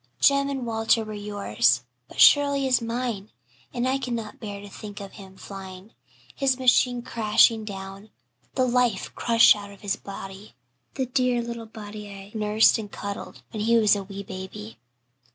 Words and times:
Jem 0.19 0.49
and 0.49 0.65
Walter 0.65 1.03
were 1.03 1.13
yours 1.13 1.83
but 2.07 2.19
Shirley 2.19 2.65
is 2.65 2.81
mine. 2.81 3.29
And 3.71 3.87
I 3.87 3.99
cannot 3.99 4.39
bear 4.39 4.59
to 4.59 4.67
think 4.67 4.99
of 4.99 5.11
him 5.11 5.37
flying 5.37 5.93
his 6.35 6.57
machine 6.57 7.03
crashing 7.03 7.65
down 7.65 8.09
the 8.55 8.65
life 8.65 9.13
crushed 9.13 9.55
out 9.55 9.69
of 9.71 9.81
his 9.81 9.95
body 9.97 10.55
the 10.95 11.05
dear 11.05 11.39
little 11.43 11.67
body 11.67 12.09
I 12.09 12.31
nursed 12.35 12.79
and 12.79 12.91
cuddled 12.91 13.43
when 13.51 13.61
he 13.61 13.77
was 13.77 13.95
a 13.95 14.01
wee 14.03 14.23
baby." 14.23 14.79